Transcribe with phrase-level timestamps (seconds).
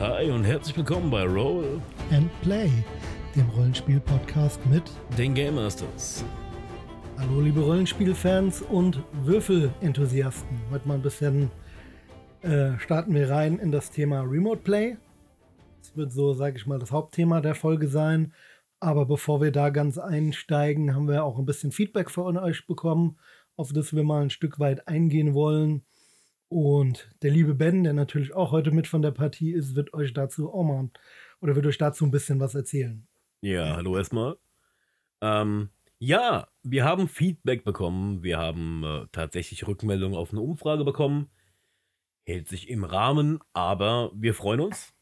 [0.00, 1.78] Hi und herzlich willkommen bei Roll
[2.10, 2.70] and Play,
[3.36, 4.82] dem Rollenspiel-Podcast mit
[5.18, 6.24] den Game Masters.
[7.18, 10.58] Hallo liebe Rollenspielfans und Würfelenthusiasten.
[10.70, 11.50] Heute mal ein bisschen
[12.40, 14.96] äh, starten wir rein in das Thema Remote Play.
[15.82, 18.32] Das wird so, sage ich mal, das Hauptthema der Folge sein.
[18.78, 23.18] Aber bevor wir da ganz einsteigen, haben wir auch ein bisschen Feedback von euch bekommen,
[23.54, 25.84] auf das wir mal ein Stück weit eingehen wollen.
[26.50, 30.12] Und der liebe Ben, der natürlich auch heute mit von der Partie ist, wird euch
[30.12, 30.90] dazu auch mal
[31.40, 33.06] oder wird euch dazu ein bisschen was erzählen.
[33.40, 34.36] Ja, hallo erstmal.
[35.22, 38.24] Ähm, ja, wir haben Feedback bekommen.
[38.24, 41.30] Wir haben äh, tatsächlich Rückmeldungen auf eine Umfrage bekommen.
[42.26, 44.92] Hält sich im Rahmen, aber wir freuen uns.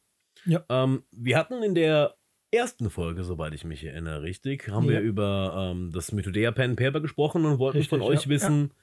[0.44, 0.66] Ja.
[0.68, 2.14] Ähm, wir hatten in der
[2.50, 4.92] ersten Folge, soweit ich mich erinnere, richtig, haben ja.
[4.92, 8.28] wir über ähm, das Mythodea Pen Paper gesprochen und wollten richtig, von euch ja.
[8.28, 8.74] wissen,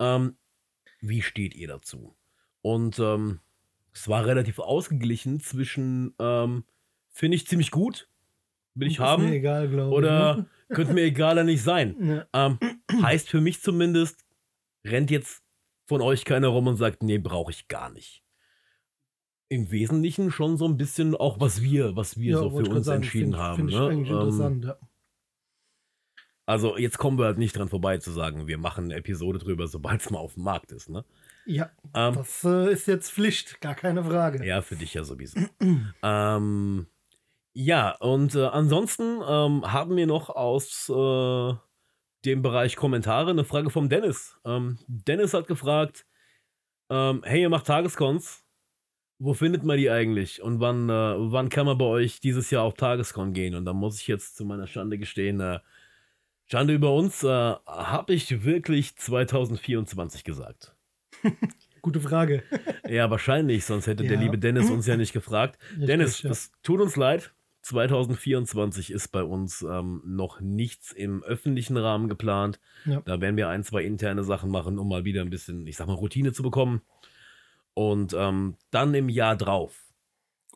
[0.00, 0.16] ja.
[0.16, 0.36] ähm,
[1.02, 2.16] wie steht ihr dazu?
[2.62, 3.40] Und ähm,
[3.92, 6.64] es war relativ ausgeglichen zwischen, ähm,
[7.10, 8.08] finde ich ziemlich gut,
[8.74, 9.28] will ich haben.
[9.28, 9.96] Mir egal, glaube ich.
[9.96, 10.46] Oder ne?
[10.74, 11.96] könnte mir egaler nicht sein.
[12.00, 12.26] Ja.
[12.32, 12.58] Ähm,
[13.02, 14.24] heißt für mich zumindest,
[14.84, 15.42] rennt jetzt
[15.86, 18.24] von euch keiner rum und sagt, nee, brauche ich gar nicht.
[19.48, 22.86] Im Wesentlichen schon so ein bisschen auch, was wir, was wir ja, so für uns
[22.86, 23.56] sagen, entschieden find, haben.
[23.56, 23.86] Finde ich ne?
[23.88, 24.76] eigentlich ähm, interessant, ja.
[26.52, 29.68] Also jetzt kommen wir halt nicht dran vorbei zu sagen, wir machen eine Episode drüber,
[29.68, 31.02] sobald es mal auf dem Markt ist, ne?
[31.46, 34.44] Ja, ähm, das äh, ist jetzt Pflicht, gar keine Frage.
[34.46, 35.40] Ja, für dich ja sowieso.
[36.02, 36.86] ähm,
[37.54, 41.54] ja, und äh, ansonsten ähm, haben wir noch aus äh,
[42.26, 44.38] dem Bereich Kommentare eine Frage vom Dennis.
[44.44, 46.04] Ähm, Dennis hat gefragt,
[46.90, 48.44] ähm, hey, ihr macht Tagescons,
[49.18, 50.42] wo findet man die eigentlich?
[50.42, 53.54] Und wann, äh, wann kann man bei euch dieses Jahr auf Tagescon gehen?
[53.54, 55.58] Und da muss ich jetzt zu meiner Schande gestehen, äh,
[56.52, 60.76] Schande über uns, äh, habe ich wirklich 2024 gesagt?
[61.80, 62.42] Gute Frage.
[62.86, 64.10] ja, wahrscheinlich, sonst hätte ja.
[64.10, 65.58] der liebe Dennis uns ja nicht gefragt.
[65.70, 66.28] Richtig, Dennis, ja.
[66.28, 67.32] das tut uns leid.
[67.62, 72.60] 2024 ist bei uns ähm, noch nichts im öffentlichen Rahmen geplant.
[72.84, 73.00] Ja.
[73.00, 75.86] Da werden wir ein, zwei interne Sachen machen, um mal wieder ein bisschen, ich sag
[75.86, 76.82] mal, Routine zu bekommen.
[77.72, 79.86] Und ähm, dann im Jahr drauf.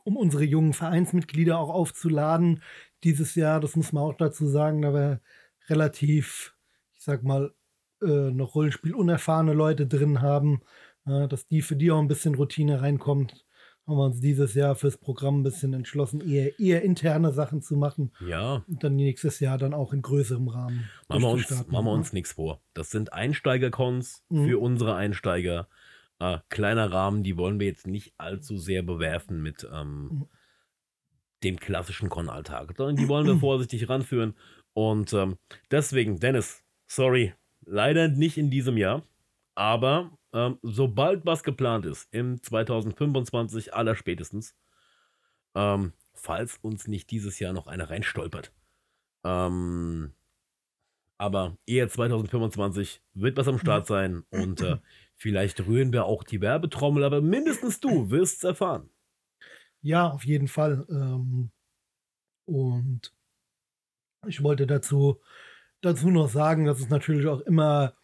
[0.05, 2.63] Um unsere jungen Vereinsmitglieder auch aufzuladen,
[3.03, 5.21] dieses Jahr, das muss man auch dazu sagen, da wir
[5.69, 6.55] relativ,
[6.95, 7.55] ich sag mal,
[8.03, 10.61] äh, noch Rollenspiel unerfahrene Leute drin haben,
[11.07, 13.45] äh, dass die für die auch ein bisschen Routine reinkommt.
[13.87, 17.77] Haben wir uns dieses Jahr fürs Programm ein bisschen entschlossen, eher, eher interne Sachen zu
[17.77, 18.13] machen.
[18.27, 18.65] Ja.
[18.67, 20.91] Und dann nächstes Jahr dann auch in größerem Rahmen.
[21.09, 22.61] Machen wir uns, machen wir uns nichts vor.
[22.75, 24.47] Das sind Einsteigercons mhm.
[24.47, 25.69] für unsere Einsteiger.
[26.19, 30.29] Äh, kleiner Rahmen, die wollen wir jetzt nicht allzu sehr bewerfen mit ähm, mhm.
[31.45, 32.75] dem klassischen Con-Alltag.
[32.77, 34.35] Die wollen wir vorsichtig ranführen
[34.77, 35.39] und ähm,
[35.71, 37.33] deswegen, Dennis, sorry,
[37.65, 39.03] leider nicht in diesem Jahr,
[39.55, 44.55] aber ähm, sobald was geplant ist, im 2025 aller spätestens,
[45.55, 48.53] ähm, falls uns nicht dieses Jahr noch eine reinstolpert.
[49.25, 50.13] Ähm,
[51.17, 54.77] aber eher 2025 wird was am Start sein und äh,
[55.17, 58.91] vielleicht rühren wir auch die Werbetrommel, aber mindestens du wirst es erfahren.
[59.81, 60.85] Ja, auf jeden Fall.
[60.91, 61.51] Ähm,
[62.45, 63.16] und
[64.29, 65.21] ich wollte dazu,
[65.81, 67.95] dazu noch sagen, dass es natürlich auch immer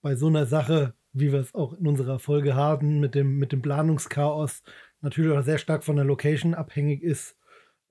[0.00, 3.52] bei so einer Sache, wie wir es auch in unserer Folge haben, mit dem, mit
[3.52, 4.62] dem Planungschaos,
[5.00, 7.36] natürlich auch sehr stark von der Location abhängig ist,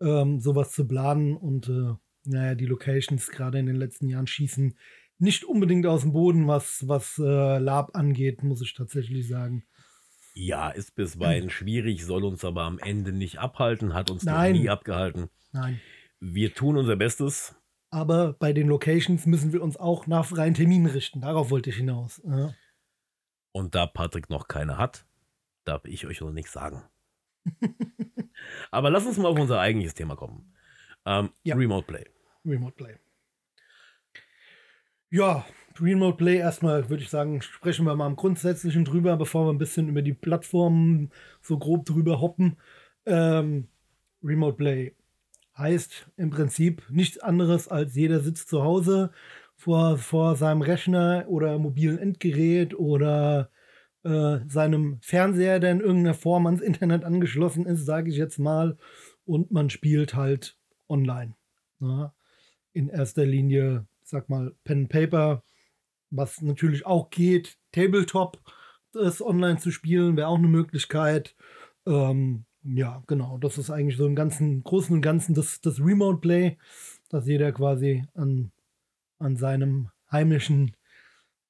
[0.01, 1.35] ähm, sowas zu planen.
[1.35, 1.93] Und äh,
[2.25, 4.75] naja, die Locations gerade in den letzten Jahren schießen
[5.19, 9.63] nicht unbedingt aus dem Boden, was, was äh, Lab angeht, muss ich tatsächlich sagen.
[10.33, 14.53] Ja, ist bisweilen schwierig, soll uns aber am Ende nicht abhalten, hat uns Nein.
[14.53, 15.29] noch nie abgehalten.
[15.51, 15.79] Nein.
[16.19, 17.55] Wir tun unser Bestes.
[17.91, 21.21] Aber bei den Locations müssen wir uns auch nach freien Terminen richten.
[21.21, 22.21] Darauf wollte ich hinaus.
[22.25, 22.53] Ja.
[23.51, 25.05] Und da Patrick noch keine hat,
[25.65, 26.83] darf ich euch noch nichts sagen.
[28.71, 30.53] Aber lass uns mal auf unser eigentliches Thema kommen.
[31.05, 31.55] Ähm, ja.
[31.55, 32.05] Remote Play.
[32.45, 32.95] Remote Play.
[35.09, 35.45] Ja,
[35.79, 39.57] Remote Play erstmal würde ich sagen, sprechen wir mal im Grundsätzlichen drüber, bevor wir ein
[39.57, 42.57] bisschen über die Plattformen so grob drüber hoppen.
[43.05, 43.67] Ähm,
[44.23, 44.95] Remote Play
[45.61, 49.11] Heißt im Prinzip nichts anderes als jeder sitzt zu Hause
[49.55, 53.51] vor, vor seinem Rechner oder mobilen Endgerät oder
[54.03, 58.75] äh, seinem Fernseher, der in irgendeiner Form ans Internet angeschlossen ist, sage ich jetzt mal,
[59.23, 60.57] und man spielt halt
[60.89, 61.35] online.
[61.79, 62.11] Ja.
[62.73, 65.43] In erster Linie, sag mal, Pen and Paper,
[66.09, 67.59] was natürlich auch geht.
[67.71, 68.39] Tabletop,
[68.93, 71.35] das online zu spielen, wäre auch eine Möglichkeit.
[71.85, 73.37] Ähm, ja, genau.
[73.37, 76.57] Das ist eigentlich so im ganzen, Großen und Ganzen das, das Remote Play,
[77.09, 78.51] dass jeder quasi an,
[79.19, 80.75] an seinem heimischen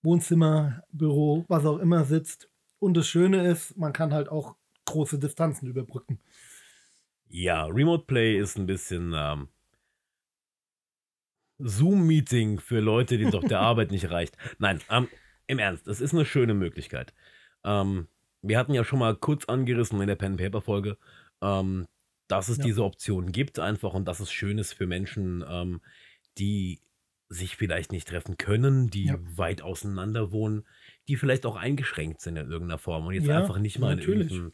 [0.03, 2.49] Wohnzimmer, Büro, was auch immer sitzt.
[2.79, 4.55] Und das Schöne ist, man kann halt auch
[4.85, 6.19] große Distanzen überbrücken.
[7.27, 9.47] Ja, Remote Play ist ein bisschen ähm,
[11.59, 14.37] Zoom-Meeting für Leute, denen doch der Arbeit nicht reicht.
[14.59, 15.07] Nein, ähm,
[15.47, 17.13] im Ernst, es ist eine schöne Möglichkeit.
[17.63, 18.07] Ähm,
[18.41, 20.97] wir hatten ja schon mal kurz angerissen in der Pen Paper Folge,
[21.41, 21.87] ähm,
[22.27, 22.63] dass es ja.
[22.63, 25.81] diese Option gibt einfach und dass es schön ist für Menschen, ähm,
[26.37, 26.79] die
[27.29, 29.17] sich vielleicht nicht treffen können, die ja.
[29.35, 30.65] weit auseinander wohnen,
[31.07, 33.99] die vielleicht auch eingeschränkt sind in irgendeiner Form und jetzt ja, einfach nicht mal in
[33.99, 34.53] irgendeinen,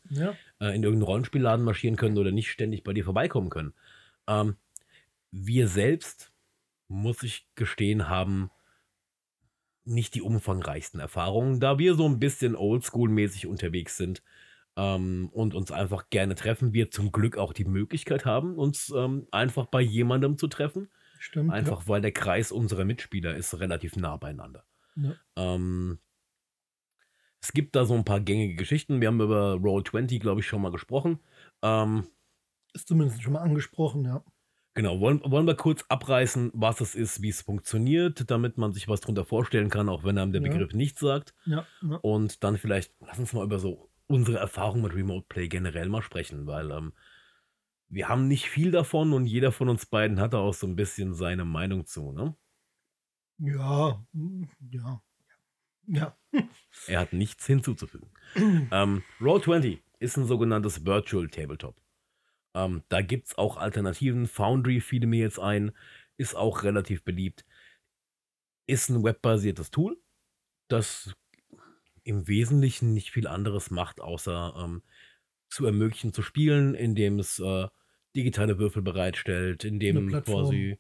[0.60, 3.74] äh, in irgendeinen Rollenspielladen marschieren können oder nicht ständig bei dir vorbeikommen können.
[4.28, 4.58] Ähm,
[5.32, 6.32] wir selbst,
[6.88, 8.52] muss ich gestehen, haben
[9.88, 14.22] nicht die umfangreichsten Erfahrungen, da wir so ein bisschen oldschool-mäßig unterwegs sind
[14.76, 16.74] ähm, und uns einfach gerne treffen.
[16.74, 20.90] Wir zum Glück auch die Möglichkeit haben, uns ähm, einfach bei jemandem zu treffen.
[21.20, 21.52] Stimmt.
[21.52, 21.88] Einfach ja.
[21.88, 24.66] weil der Kreis unserer Mitspieler ist relativ nah beieinander.
[24.96, 25.16] Ja.
[25.36, 26.00] Ähm,
[27.42, 29.02] es gibt da so ein paar gängige Geschichten.
[29.02, 31.20] Wir haben über Roll20, glaube ich, schon mal gesprochen.
[31.62, 32.08] Ähm,
[32.74, 34.24] ist zumindest schon mal angesprochen, ja.
[34.78, 38.88] Genau, wollen, wollen wir kurz abreißen, was es ist, wie es funktioniert, damit man sich
[38.88, 40.52] was drunter vorstellen kann, auch wenn einem der ja.
[40.52, 41.34] Begriff nichts sagt.
[41.46, 41.96] Ja, ja.
[41.98, 46.04] Und dann vielleicht, lass uns mal über so unsere Erfahrung mit Remote Play generell mal
[46.04, 46.94] sprechen, weil ähm,
[47.90, 50.76] wir haben nicht viel davon und jeder von uns beiden hat da auch so ein
[50.76, 52.36] bisschen seine Meinung zu, ne?
[53.40, 54.06] Ja,
[54.72, 55.02] ja,
[55.88, 56.18] ja.
[56.88, 58.12] er hat nichts hinzuzufügen.
[58.36, 61.76] ähm, Roll20 ist ein sogenanntes Virtual Tabletop.
[62.54, 64.28] Ähm, da gibt es auch Alternativen.
[64.28, 65.72] Foundry fiel mir jetzt ein,
[66.18, 67.46] ist auch relativ beliebt.
[68.68, 69.98] Ist ein webbasiertes Tool,
[70.68, 71.14] das
[72.04, 74.82] im Wesentlichen nicht viel anderes macht, außer ähm,
[75.50, 77.68] zu ermöglichen zu spielen, indem es äh,
[78.16, 80.78] digitale Würfel bereitstellt, indem quasi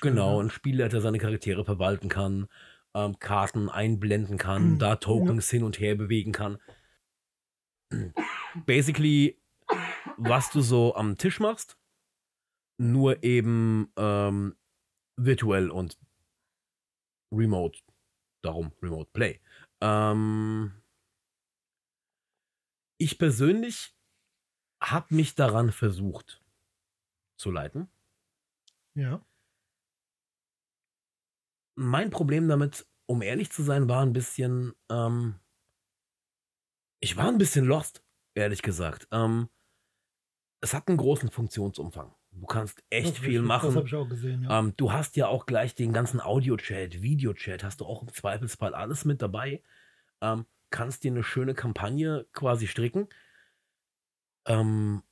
[0.00, 2.48] genau ein Spielleiter seine Charaktere verwalten kann,
[2.94, 4.78] ähm, Karten einblenden kann, mhm.
[4.78, 5.56] da Tokens ja.
[5.56, 6.58] hin und her bewegen kann.
[8.66, 9.40] Basically
[10.16, 11.78] was du so am Tisch machst,
[12.78, 14.56] nur eben ähm,
[15.16, 15.98] virtuell und
[17.32, 17.80] remote.
[18.42, 19.40] Darum Remote Play.
[19.82, 20.72] Ähm,
[22.98, 23.94] ich persönlich
[24.82, 26.42] habe mich daran versucht
[27.38, 27.90] zu leiten.
[28.94, 29.24] Ja.
[31.76, 35.38] Mein Problem damit, um ehrlich zu sein, war ein bisschen, ähm,
[37.00, 38.04] ich war ein bisschen lost,
[38.34, 39.06] ehrlich gesagt.
[39.10, 39.48] Ähm,
[40.60, 42.14] es hat einen großen Funktionsumfang.
[42.32, 43.66] Du kannst echt viel richtig, machen.
[43.68, 44.58] Das habe ich auch gesehen, ja.
[44.58, 48.74] Ähm, du hast ja auch gleich den ganzen Audio-Chat, Video-Chat, hast du auch im Zweifelsfall
[48.74, 49.62] alles mit dabei.
[50.20, 53.08] Ähm, kannst dir eine schöne Kampagne quasi stricken.
[54.46, 55.02] Ähm,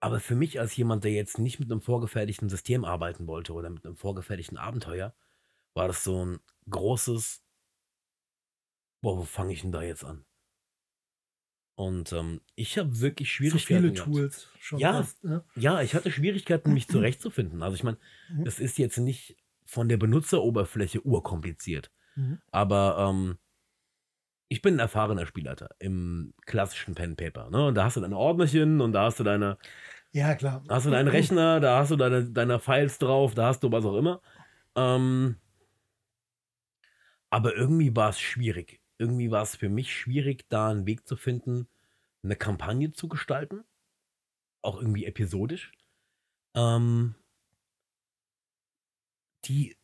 [0.00, 3.70] aber für mich als jemand, der jetzt nicht mit einem vorgefertigten System arbeiten wollte oder
[3.70, 5.14] mit einem vorgefertigten Abenteuer,
[5.74, 6.38] war das so ein
[6.70, 7.42] großes,
[9.02, 10.24] boah, wo fange ich denn da jetzt an?
[11.76, 13.94] Und ähm, ich habe wirklich Schwierigkeiten.
[13.94, 14.78] So viele Tools schon.
[14.78, 15.82] Ja, fast, ja, ja.
[15.82, 17.62] ich hatte Schwierigkeiten, mich zurechtzufinden.
[17.62, 17.98] Also ich meine,
[18.30, 18.46] mhm.
[18.46, 19.36] es ist jetzt nicht
[19.66, 21.92] von der Benutzeroberfläche urkompliziert.
[22.14, 22.40] Mhm.
[22.50, 23.36] Aber ähm,
[24.48, 27.50] ich bin ein erfahrener Spielleiter im klassischen Pen Paper.
[27.50, 27.66] Ne?
[27.66, 29.58] Und da hast du deine Ordnerchen und da hast du deine.
[30.12, 30.64] Ja, klar.
[30.70, 33.84] Hast du deinen Rechner, da hast du deine, deine Files drauf, da hast du was
[33.84, 34.22] auch immer.
[34.74, 35.36] Ähm,
[37.28, 41.16] aber irgendwie war es schwierig irgendwie war es für mich schwierig, da einen Weg zu
[41.16, 41.68] finden,
[42.22, 43.64] eine Kampagne zu gestalten.
[44.62, 45.72] Auch irgendwie episodisch.
[46.54, 47.14] Ähm,
[49.44, 49.76] die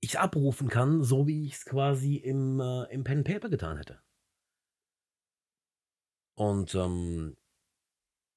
[0.00, 4.00] ich abrufen kann, so wie ich es quasi im, äh, im Pen Paper getan hätte.
[6.34, 7.36] Und ähm,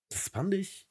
[0.09, 0.87] das fand ich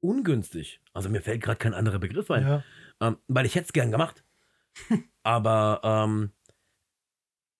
[0.00, 0.80] ungünstig.
[0.92, 2.64] Also mir fällt gerade kein anderer Begriff ein, ja.
[3.00, 4.24] ähm, weil ich hätte es gern gemacht.
[5.22, 6.32] Aber ähm,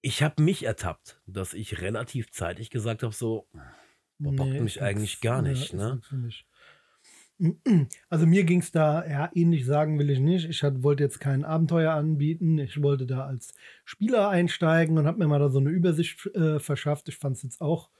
[0.02, 3.46] ich habe mich ertappt, dass ich relativ zeitig gesagt habe, so,
[4.18, 5.72] boah, bockt nee, mich eigentlich gar nicht.
[5.72, 6.00] Ja, ne?
[8.10, 10.48] Also mir ging es da, ja, ähnlich sagen will ich nicht.
[10.48, 12.58] Ich hat, wollte jetzt kein Abenteuer anbieten.
[12.58, 16.60] Ich wollte da als Spieler einsteigen und habe mir mal da so eine Übersicht äh,
[16.60, 17.08] verschafft.
[17.08, 17.90] Ich fand es jetzt auch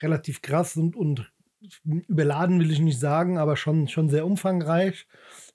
[0.00, 1.32] relativ krass und, und
[1.84, 5.06] überladen will ich nicht sagen, aber schon, schon sehr umfangreich.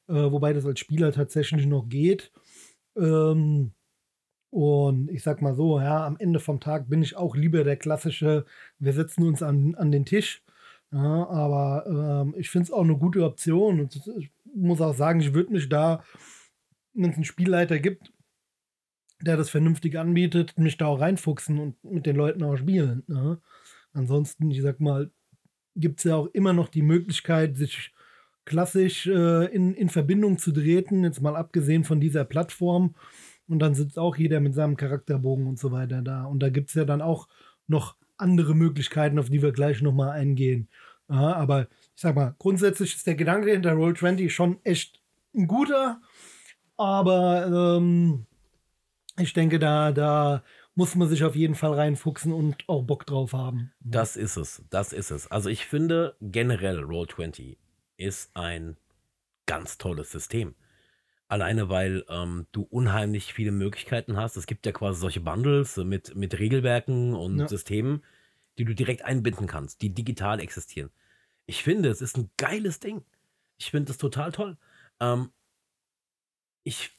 [0.07, 2.31] Äh, wobei das als Spieler tatsächlich noch geht.
[2.97, 3.73] Ähm,
[4.51, 7.77] und ich sag mal so, ja, am Ende vom Tag bin ich auch lieber der
[7.77, 8.45] klassische,
[8.79, 10.43] wir setzen uns an, an den Tisch.
[10.91, 13.79] Ja, aber ähm, ich finde es auch eine gute Option.
[13.79, 16.03] Und ich muss auch sagen, ich würde mich da,
[16.93, 18.11] wenn es einen Spielleiter gibt,
[19.21, 23.03] der das vernünftig anbietet, mich da auch reinfuchsen und mit den Leuten auch spielen.
[23.07, 23.39] Ne?
[23.93, 25.11] Ansonsten, ich sag mal,
[25.75, 27.93] gibt es ja auch immer noch die Möglichkeit, sich
[28.45, 32.95] klassisch äh, in, in Verbindung zu treten, jetzt mal abgesehen von dieser Plattform.
[33.47, 36.25] Und dann sitzt auch jeder mit seinem Charakterbogen und so weiter da.
[36.25, 37.27] Und da gibt es ja dann auch
[37.67, 40.69] noch andere Möglichkeiten, auf die wir gleich nochmal eingehen.
[41.09, 45.01] Ja, aber ich sag mal, grundsätzlich ist der Gedanke hinter Roll20 schon echt
[45.35, 45.99] ein guter,
[46.77, 48.25] aber ähm,
[49.19, 50.43] ich denke, da, da
[50.75, 53.71] muss man sich auf jeden Fall reinfuchsen und auch Bock drauf haben.
[53.81, 55.29] Das ist es, das ist es.
[55.29, 57.57] Also ich finde generell Roll20
[58.01, 58.77] ist ein
[59.45, 60.55] ganz tolles System.
[61.27, 64.35] Alleine weil ähm, du unheimlich viele Möglichkeiten hast.
[64.35, 67.47] Es gibt ja quasi solche Bundles mit, mit Regelwerken und ja.
[67.47, 68.03] Systemen,
[68.57, 70.89] die du direkt einbinden kannst, die digital existieren.
[71.45, 73.03] Ich finde, es ist ein geiles Ding.
[73.57, 74.57] Ich finde es total toll.
[74.99, 75.31] Ähm,
[76.63, 76.91] ich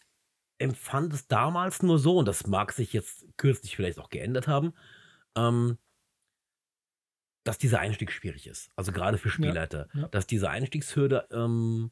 [0.59, 4.73] empfand es damals nur so, und das mag sich jetzt kürzlich vielleicht auch geändert haben,
[5.37, 5.79] ähm,
[7.45, 8.71] dass dieser Einstieg schwierig ist.
[8.77, 9.89] Also gerade für Spielleiter.
[9.95, 10.09] Ja, ja.
[10.09, 11.91] Dass diese Einstiegshürde ähm,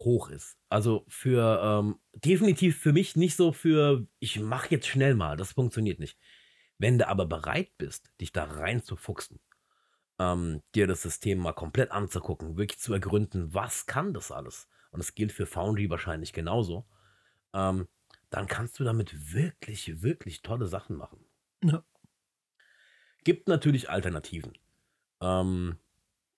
[0.00, 0.56] hoch ist.
[0.68, 5.52] Also für ähm, definitiv für mich nicht so für, ich mache jetzt schnell mal, das
[5.52, 6.18] funktioniert nicht.
[6.78, 9.40] Wenn du aber bereit bist, dich da reinzufuchsen,
[10.18, 14.68] ähm, dir das System mal komplett anzugucken, wirklich zu ergründen, was kann das alles?
[14.90, 16.86] Und das gilt für Foundry wahrscheinlich genauso.
[17.54, 17.88] Ähm,
[18.30, 21.24] dann kannst du damit wirklich, wirklich tolle Sachen machen.
[21.62, 21.84] Ja.
[23.24, 24.52] Gibt natürlich Alternativen.
[25.20, 25.76] Ähm,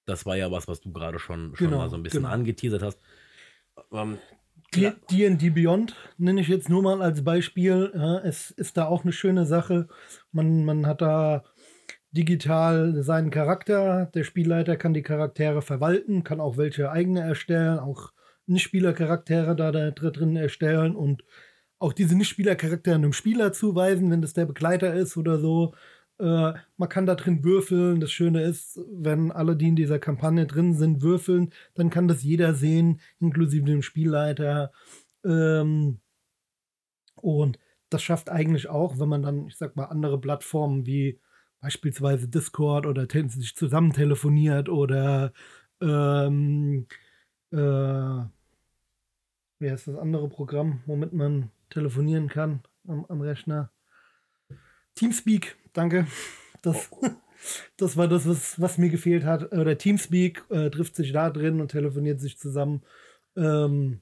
[0.06, 2.34] das war ja was, was du gerade schon, schon genau, mal so ein bisschen genau.
[2.34, 3.00] angeteasert hast.
[3.92, 4.18] Ähm,
[4.74, 7.92] D&D Beyond nenne ich jetzt nur mal als Beispiel.
[7.94, 9.88] Ja, es ist da auch eine schöne Sache.
[10.32, 11.44] Man, man hat da
[12.10, 14.06] digital seinen Charakter.
[14.14, 18.12] Der Spielleiter kann die Charaktere verwalten, kann auch welche eigene erstellen, auch
[18.46, 21.24] Nicht-Spieler-Charaktere da, da drin erstellen und
[21.78, 25.74] auch diese Nicht-Spieler-Charaktere einem Spieler zuweisen, wenn das der Begleiter ist oder so.
[26.18, 28.00] Äh, man kann da drin würfeln.
[28.00, 32.22] Das Schöne ist, wenn alle, die in dieser Kampagne drin sind, würfeln, dann kann das
[32.22, 34.72] jeder sehen, inklusive dem Spielleiter.
[35.24, 36.00] Ähm,
[37.16, 37.58] und
[37.90, 41.20] das schafft eigentlich auch, wenn man dann, ich sag mal, andere Plattformen wie
[41.60, 45.32] beispielsweise Discord oder sich zusammen telefoniert oder
[45.80, 46.86] ähm,
[47.52, 47.56] äh,
[49.58, 53.70] wie heißt das andere Programm, womit man telefonieren kann am, am Rechner?
[54.94, 56.06] Teamspeak danke.
[56.62, 57.06] Das, oh.
[57.76, 59.52] das war das, was, was mir gefehlt hat.
[59.52, 62.82] Oder Teamspeak äh, trifft sich da drin und telefoniert sich zusammen.
[63.36, 64.00] Ähm,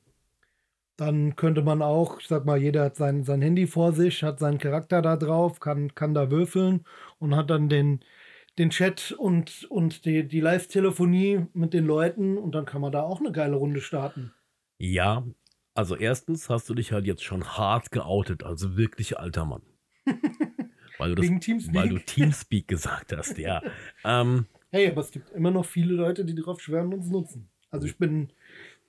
[0.97, 4.39] dann könnte man auch, ich sag mal, jeder hat sein, sein Handy vor sich, hat
[4.39, 6.85] seinen Charakter da drauf, kann, kann da würfeln
[7.19, 8.05] und hat dann den,
[8.59, 13.03] den Chat und, und die, die Live-Telefonie mit den Leuten und dann kann man da
[13.03, 14.33] auch eine geile Runde starten.
[14.79, 15.25] Ja,
[15.75, 19.63] also erstens hast du dich halt jetzt schon hart geoutet, also wirklich alter Mann.
[21.03, 21.75] Weil du, das, Teamspeak.
[21.75, 23.61] weil du Teamspeak gesagt hast, ja.
[24.05, 27.49] Ähm, hey, aber es gibt immer noch viele Leute, die darauf schwören und es nutzen.
[27.71, 28.29] Also ich bin,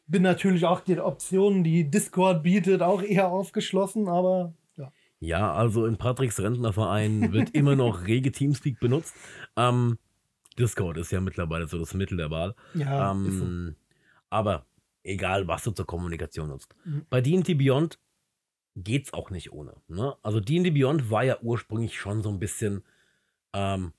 [0.08, 4.92] bin natürlich auch die Optionen, die Discord bietet, auch eher aufgeschlossen, aber ja.
[5.20, 9.16] Ja, also in Patricks Rentnerverein wird immer noch rege Teamspeak benutzt.
[9.56, 9.98] Ähm,
[10.60, 12.54] Discord ist ja mittlerweile so das Mittel der Wahl.
[12.76, 13.76] Ja, ähm, so.
[14.30, 14.66] Aber
[15.04, 16.76] egal, was du zur Kommunikation nutzt.
[16.86, 17.06] Mhm.
[17.10, 18.00] Bei D&D Beyond
[18.76, 19.76] geht's auch nicht ohne.
[19.88, 20.16] Ne?
[20.24, 22.84] Also D&D Beyond war ja ursprünglich schon so ein bisschen,
[23.54, 23.94] ähm,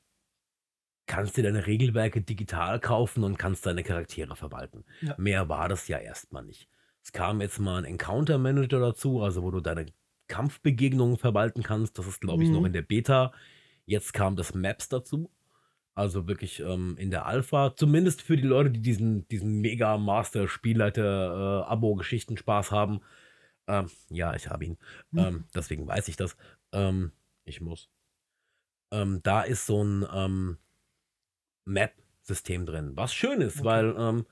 [1.06, 4.84] kannst dir deine Regelwerke digital kaufen und kannst deine Charaktere verwalten.
[5.00, 5.14] Ja.
[5.18, 6.68] Mehr war das ja erstmal nicht.
[7.02, 9.86] Es kam jetzt mal ein Encounter Manager dazu, also wo du deine
[10.26, 11.98] Kampfbegegnungen verwalten kannst.
[11.98, 12.56] Das ist, glaube ich, mhm.
[12.56, 13.32] noch in der Beta.
[13.84, 15.30] Jetzt kam das Maps dazu.
[15.94, 17.76] Also wirklich ähm, in der Alpha.
[17.76, 23.00] Zumindest für die Leute, die diesen, diesen Mega Master Spielleiter äh, Abo-Geschichten Spaß haben
[23.66, 24.78] ähm, ja, ich habe ihn.
[25.12, 25.18] Hm.
[25.18, 26.36] Ähm, deswegen weiß ich das.
[26.72, 27.12] Ähm,
[27.44, 27.90] ich muss.
[28.90, 30.58] Ähm, da ist so ein ähm,
[31.64, 33.64] Map-System drin, was schön ist, okay.
[33.64, 34.26] weil ähm,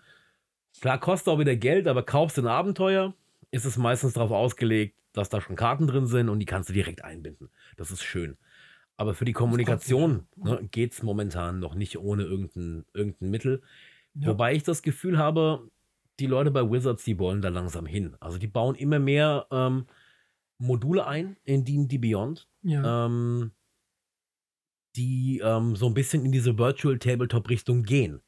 [0.80, 3.14] klar kostet auch wieder Geld, aber kaufst du ein Abenteuer,
[3.50, 6.72] ist es meistens darauf ausgelegt, dass da schon Karten drin sind und die kannst du
[6.72, 7.50] direkt einbinden.
[7.76, 8.38] Das ist schön.
[8.96, 13.62] Aber für die Kommunikation ne, geht es momentan noch nicht ohne irgendein, irgendein Mittel.
[14.14, 14.28] Ja.
[14.28, 15.68] Wobei ich das Gefühl habe,
[16.22, 18.16] die Leute bei Wizards, die wollen da langsam hin.
[18.20, 19.86] Also die bauen immer mehr ähm,
[20.58, 23.06] Module ein in D&D Beyond, ja.
[23.06, 23.50] ähm,
[24.94, 28.22] die ähm, so ein bisschen in diese Virtual Tabletop Richtung gehen.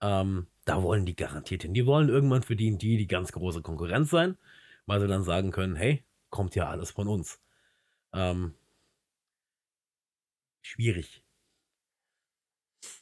[0.00, 1.74] Ähm, da wollen die garantiert hin.
[1.74, 4.38] Die wollen irgendwann für D&D die ganz große Konkurrenz sein,
[4.86, 7.38] weil sie dann sagen können, hey, kommt ja alles von uns.
[8.14, 8.54] Ähm,
[10.62, 11.22] schwierig.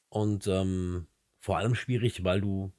[0.09, 1.07] Und ähm,
[1.39, 2.73] vor allem schwierig, weil du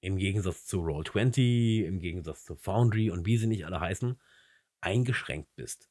[0.00, 4.18] im Gegensatz zu Roll20, im Gegensatz zu Foundry und wie sie nicht alle heißen,
[4.80, 5.90] eingeschränkt bist.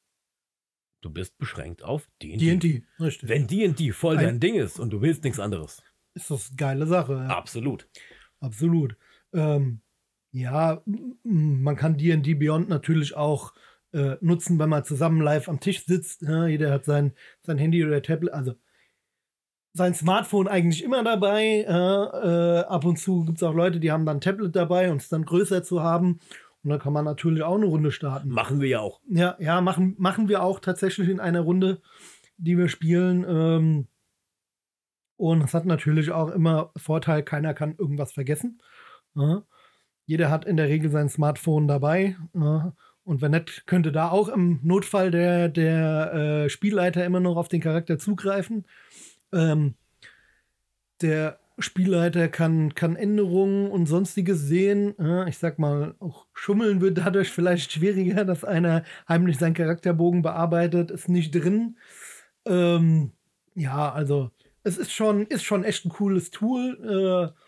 [1.02, 2.38] Du bist beschränkt auf D&D.
[2.38, 3.30] D&D, richtig.
[3.30, 5.84] Wenn D&D voll Ein dein Ding ist und du willst nichts anderes.
[6.14, 7.14] Ist das eine geile Sache.
[7.14, 7.28] Ja.
[7.28, 7.88] Absolut.
[8.40, 8.98] Absolut.
[9.34, 9.82] Ähm,
[10.32, 10.84] ja,
[11.24, 13.54] man kann D&D Beyond natürlich auch
[13.94, 16.24] äh, nutzen, wenn man zusammen live am Tisch sitzt.
[16.24, 18.56] Ja, jeder hat sein, sein Handy oder Tablet, also
[19.78, 21.66] sein Smartphone eigentlich immer dabei.
[21.68, 24.92] Äh, äh, ab und zu gibt es auch Leute, die haben dann ein Tablet dabei
[24.92, 26.20] und es dann größer zu haben.
[26.64, 28.30] Und dann kann man natürlich auch eine Runde starten.
[28.30, 29.00] Machen wir ja auch.
[29.08, 31.82] Ja, ja, machen, machen wir auch tatsächlich in einer Runde,
[32.38, 33.26] die wir spielen.
[33.28, 33.88] Ähm,
[35.16, 38.62] und es hat natürlich auch immer Vorteil, keiner kann irgendwas vergessen.
[39.16, 39.44] Ja.
[40.06, 42.18] Jeder hat in der Regel sein Smartphone dabei.
[42.34, 42.74] Ja.
[43.04, 47.48] Und wenn nicht, könnte da auch im Notfall der, der äh, Spielleiter immer noch auf
[47.48, 48.66] den Charakter zugreifen.
[49.34, 49.76] Ähm,
[51.02, 54.96] der Spielleiter kann, kann Änderungen und sonstiges sehen.
[55.28, 60.92] Ich sag mal, auch Schummeln wird dadurch vielleicht schwieriger, dass einer heimlich seinen Charakterbogen bearbeitet,
[60.92, 61.78] ist nicht drin.
[62.46, 63.12] Ähm,
[63.56, 64.32] ja, also
[64.64, 67.34] es ist schon, ist schon echt ein cooles Tool.
[67.36, 67.40] Äh,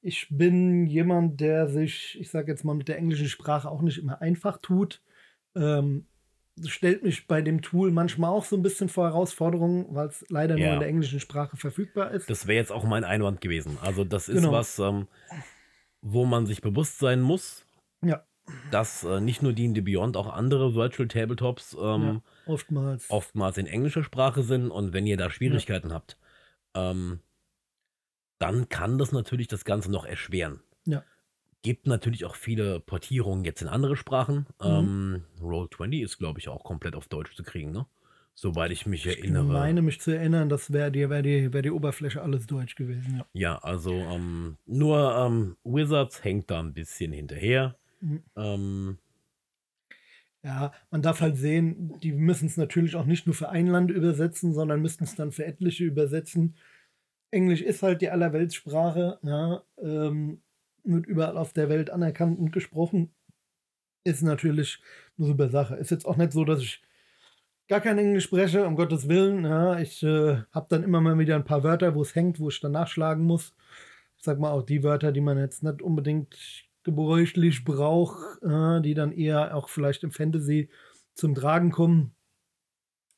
[0.00, 3.98] ich bin jemand, der sich, ich sag jetzt mal, mit der englischen Sprache auch nicht
[3.98, 5.02] immer einfach tut.
[5.54, 6.06] Ähm,
[6.66, 10.56] stellt mich bei dem Tool manchmal auch so ein bisschen vor Herausforderungen, weil es leider
[10.56, 10.66] ja.
[10.66, 12.28] nur in der englischen Sprache verfügbar ist.
[12.28, 13.78] Das wäre jetzt auch mein Einwand gewesen.
[13.80, 14.52] Also das ist genau.
[14.52, 15.08] was, ähm,
[16.02, 17.64] wo man sich bewusst sein muss,
[18.02, 18.24] ja.
[18.70, 23.10] dass äh, nicht nur D&D Beyond, auch andere Virtual Tabletops ähm, ja, oftmals.
[23.10, 26.18] oftmals in englischer Sprache sind und wenn ihr da Schwierigkeiten habt,
[26.74, 27.20] ähm,
[28.38, 30.60] dann kann das natürlich das Ganze noch erschweren.
[31.62, 34.46] Gibt natürlich auch viele Portierungen jetzt in andere Sprachen.
[34.60, 34.66] Mhm.
[34.66, 37.86] Ähm, Roll20 ist, glaube ich, auch komplett auf Deutsch zu kriegen, ne?
[38.34, 39.44] Soweit ich mich erinnere.
[39.44, 42.76] Ich meine mich zu erinnern, das wäre die, wär die, wär die Oberfläche alles Deutsch
[42.76, 43.26] gewesen, ja.
[43.34, 47.76] Ja, also ähm, nur ähm, Wizards hängt da ein bisschen hinterher.
[48.00, 48.22] Mhm.
[48.36, 48.98] Ähm,
[50.42, 53.90] ja, man darf halt sehen, die müssen es natürlich auch nicht nur für ein Land
[53.90, 56.56] übersetzen, sondern müssten es dann für etliche übersetzen.
[57.30, 60.42] Englisch ist halt die Allerweltssprache, ja, ähm,
[60.84, 63.14] wird überall auf der Welt anerkannt und gesprochen.
[64.04, 64.82] Ist natürlich
[65.16, 65.76] eine super Sache.
[65.76, 66.82] Ist jetzt auch nicht so, dass ich
[67.68, 69.44] gar kein Englisch spreche, um Gottes Willen.
[69.44, 72.48] Ja, ich äh, habe dann immer mal wieder ein paar Wörter, wo es hängt, wo
[72.48, 73.54] ich dann nachschlagen muss.
[74.16, 76.36] Ich sag mal auch die Wörter, die man jetzt nicht unbedingt
[76.82, 80.68] gebräuchlich braucht, äh, die dann eher auch vielleicht im Fantasy
[81.14, 82.14] zum Tragen kommen,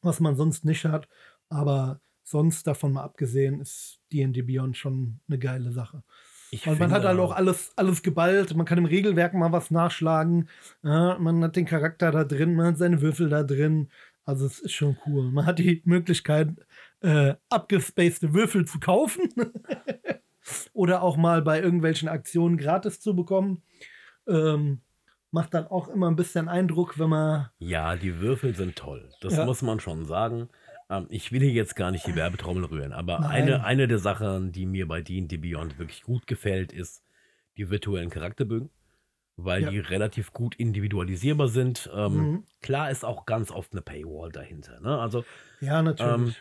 [0.02, 1.08] was man sonst nicht hat.
[1.48, 6.02] Aber sonst davon mal abgesehen, ist D&D Beyond schon eine geile Sache.
[6.54, 9.72] Ich Weil man hat halt auch alles, alles geballt, man kann im Regelwerk mal was
[9.72, 10.48] nachschlagen,
[10.84, 13.88] ja, man hat den Charakter da drin, man hat seine Würfel da drin.
[14.24, 15.32] Also es ist schon cool.
[15.32, 16.50] Man hat die Möglichkeit,
[17.00, 19.28] äh, abgespacede Würfel zu kaufen
[20.72, 23.62] oder auch mal bei irgendwelchen Aktionen gratis zu bekommen.
[24.28, 24.80] Ähm,
[25.32, 27.50] macht dann auch immer ein bisschen Eindruck, wenn man.
[27.58, 29.10] Ja, die Würfel sind toll.
[29.20, 29.44] Das ja.
[29.44, 30.48] muss man schon sagen.
[30.90, 34.52] Ähm, ich will hier jetzt gar nicht die Werbetrommel rühren, aber eine, eine der Sachen,
[34.52, 37.02] die mir bei D&D Beyond wirklich gut gefällt, ist
[37.56, 38.70] die virtuellen Charakterbögen,
[39.36, 39.70] weil ja.
[39.70, 41.90] die relativ gut individualisierbar sind.
[41.94, 42.44] Ähm, mhm.
[42.60, 44.80] Klar ist auch ganz oft eine Paywall dahinter.
[44.80, 44.98] Ne?
[44.98, 45.24] Also,
[45.60, 46.12] ja, natürlich.
[46.12, 46.34] Ähm,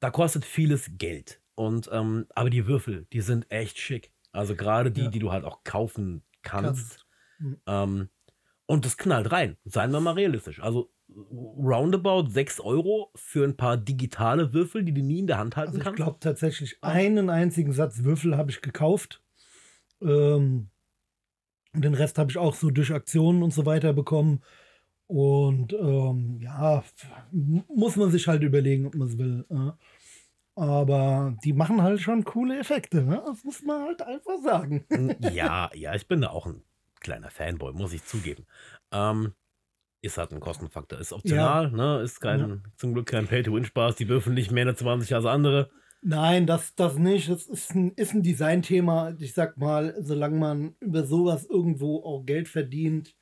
[0.00, 1.40] da kostet vieles Geld.
[1.54, 4.12] Und, ähm, aber die Würfel, die sind echt schick.
[4.32, 5.08] Also gerade die, ja.
[5.08, 7.06] die du halt auch kaufen kannst.
[7.38, 7.60] Mhm.
[7.66, 8.08] Ähm,
[8.66, 9.56] und das knallt rein.
[9.64, 10.60] Seien wir mal realistisch.
[10.60, 15.56] Also roundabout 6 Euro für ein paar digitale Würfel, die du nie in der Hand
[15.56, 15.98] halten also kannst?
[15.98, 19.22] Ich glaube tatsächlich, einen einzigen Satz Würfel habe ich gekauft.
[20.00, 20.68] Ähm,
[21.72, 24.42] und den Rest habe ich auch so durch Aktionen und so weiter bekommen.
[25.06, 26.82] Und ähm, ja,
[27.30, 29.44] muss man sich halt überlegen, ob man es will.
[29.50, 29.72] Äh.
[30.58, 33.02] Aber die machen halt schon coole Effekte.
[33.02, 33.22] Ne?
[33.26, 34.86] Das muss man halt einfach sagen.
[35.32, 36.62] ja, ja, ich bin da auch ein
[37.00, 38.46] kleiner Fanboy, muss ich zugeben.
[38.90, 39.34] Ähm,
[40.02, 40.98] ist halt ein Kostenfaktor.
[41.00, 41.70] Ist optional, ja.
[41.70, 42.02] ne?
[42.02, 42.58] Ist kein, ja.
[42.76, 43.96] zum Glück kein Pay-to-Win-Spaß.
[43.96, 45.70] Die würfeln nicht mehr eine 20 als andere.
[46.02, 47.28] Nein, das, das nicht.
[47.28, 49.14] Das ist ein, ist ein Designthema.
[49.18, 53.16] Ich sag mal, solange man über sowas irgendwo auch Geld verdient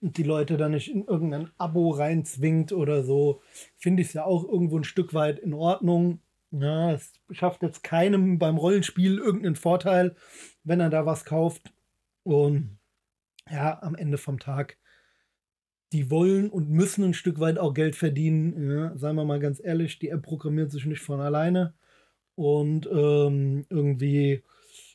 [0.00, 3.40] und die Leute dann nicht in irgendein Abo reinzwingt oder so,
[3.76, 6.20] finde ich es ja auch irgendwo ein Stück weit in Ordnung.
[6.50, 10.14] Ja, es schafft jetzt keinem beim Rollenspiel irgendeinen Vorteil,
[10.62, 11.72] wenn er da was kauft.
[12.22, 12.78] Und
[13.50, 14.76] ja, am Ende vom Tag
[15.92, 18.70] die wollen und müssen ein Stück weit auch Geld verdienen.
[18.70, 21.74] Ja, seien wir mal ganz ehrlich, die App programmiert sich nicht von alleine.
[22.34, 24.42] Und ähm, irgendwie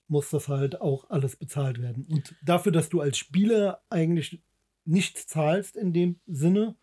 [0.08, 2.06] muss das halt auch alles bezahlt werden.
[2.12, 4.41] Und dafür, dass du als Spieler eigentlich
[4.84, 6.75] nichts zahlst in dem Sinne,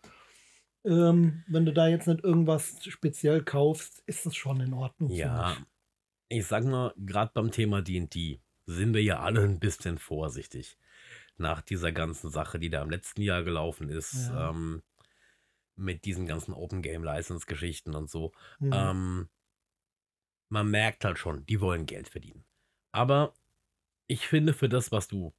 [0.83, 5.11] ähm, wenn du da jetzt nicht irgendwas speziell kaufst, ist das schon in Ordnung.
[5.11, 5.55] Ja,
[6.29, 10.77] ich sag mal, gerade beim Thema DD sind wir ja alle ein bisschen vorsichtig
[11.39, 14.49] nach dieser ganzen Sache, die da im letzten Jahr gelaufen ist, ja.
[14.49, 14.83] ähm,
[15.75, 18.33] mit diesen ganzen Open Game License Geschichten und so.
[18.59, 18.71] Mhm.
[18.73, 19.29] Ähm,
[20.49, 22.43] man merkt halt schon, die wollen Geld verdienen.
[22.91, 23.33] Aber
[24.07, 25.33] ich finde, für das, was du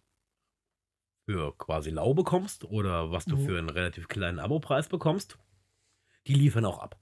[1.27, 3.47] für quasi lau bekommst oder was du mhm.
[3.47, 5.39] für einen relativ kleinen Abopreis bekommst,
[6.27, 6.99] die liefern auch ab.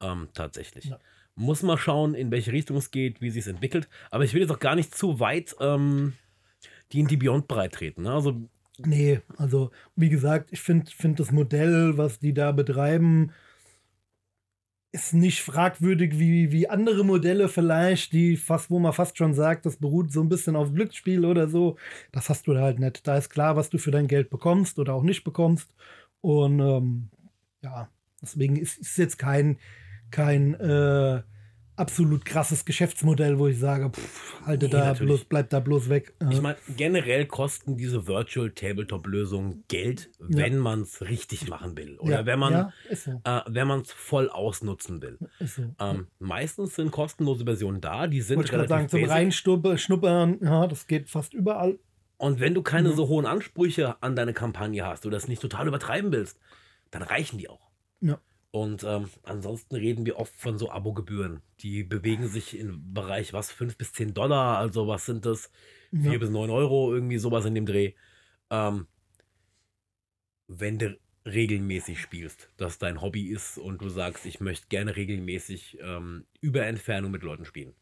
[0.00, 0.86] Ähm, tatsächlich.
[0.86, 0.98] Ja.
[1.34, 3.88] Muss mal schauen, in welche Richtung es geht, wie sich es entwickelt.
[4.10, 6.14] Aber ich will jetzt auch gar nicht zu weit ähm,
[6.92, 8.02] die in die Beyond breit treten.
[8.02, 8.12] Ne?
[8.12, 13.32] Also Nee, also wie gesagt, ich finde find das Modell, was die da betreiben,
[14.92, 19.66] ist nicht fragwürdig wie, wie andere Modelle vielleicht, die fast, wo man fast schon sagt,
[19.66, 21.76] das beruht so ein bisschen auf Glücksspiel oder so.
[22.12, 23.06] Das hast du da halt nicht.
[23.06, 25.74] Da ist klar, was du für dein Geld bekommst oder auch nicht bekommst.
[26.22, 27.10] Und ähm,
[27.62, 27.90] ja,
[28.22, 29.58] deswegen ist es jetzt kein,
[30.10, 31.22] kein äh,
[31.76, 34.98] absolut krasses Geschäftsmodell, wo ich sage, pff, halte Nee, da natürlich.
[35.00, 36.14] bloß, bleib da bloß weg.
[36.30, 41.98] Ich meine, generell kosten diese Virtual Tabletop-Lösungen Geld, wenn man es richtig machen will.
[41.98, 45.18] Oder ja, wenn man ja, so, äh, wenn man es voll ausnutzen will.
[45.40, 45.62] so.
[45.80, 49.04] Ähm, meistens sind kostenlose Versionen da, die sind Wollte ich relativ sagen, zum.
[49.60, 51.78] Reinschnuppern, ja, das geht fast überall.
[52.18, 52.94] Und wenn du keine Mhm.
[52.94, 56.38] so hohen Ansprüche an deine Kampagne hast oder das nicht total übertreiben willst,
[56.90, 57.68] dann reichen die auch.
[58.00, 58.18] Ja.
[58.56, 61.42] Und ähm, ansonsten reden wir oft von so Abogebühren.
[61.60, 65.50] Die bewegen sich im Bereich was, 5 bis 10 Dollar, also was sind das?
[66.00, 66.18] 4 Ja.
[66.18, 67.92] bis 9 Euro, irgendwie sowas in dem Dreh.
[68.50, 68.86] Ähm,
[70.48, 75.78] wenn du regelmäßig spielst, dass dein Hobby ist und du sagst, ich möchte gerne regelmäßig
[75.80, 77.74] ähm, über Entfernung mit Leuten spielen,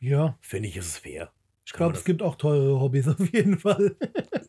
[0.00, 1.32] ja, finde ich, ist es fair.
[1.70, 3.94] Ich glaube, es gibt auch teure Hobbys auf jeden Fall.